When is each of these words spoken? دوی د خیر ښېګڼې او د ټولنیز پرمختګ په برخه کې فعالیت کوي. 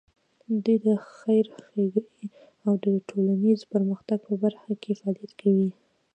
دوی 0.63 0.77
د 0.85 0.87
خیر 1.15 1.45
ښېګڼې 1.65 2.25
او 2.65 2.73
د 2.83 2.85
ټولنیز 3.09 3.59
پرمختګ 3.73 4.19
په 4.27 4.33
برخه 4.43 4.71
کې 4.81 4.99
فعالیت 4.99 5.31
کوي. 5.41 5.69